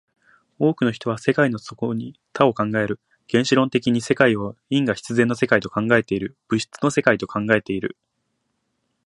[0.57, 7.95] 多くの人は世界の底に多を考える、原子論的に世界を因果必然の世界と考えている、物質の世界と考えている。